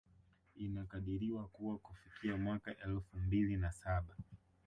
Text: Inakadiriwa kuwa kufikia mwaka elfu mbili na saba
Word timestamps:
Inakadiriwa 0.55 1.47
kuwa 1.47 1.77
kufikia 1.77 2.37
mwaka 2.37 2.77
elfu 2.77 3.17
mbili 3.17 3.57
na 3.57 3.71
saba 3.71 4.15